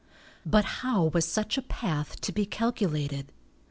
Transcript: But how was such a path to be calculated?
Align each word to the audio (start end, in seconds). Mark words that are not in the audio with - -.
But 0.47 0.65
how 0.81 1.11
was 1.13 1.25
such 1.25 1.59
a 1.59 1.61
path 1.61 2.19
to 2.21 2.31
be 2.31 2.47
calculated? 2.47 3.31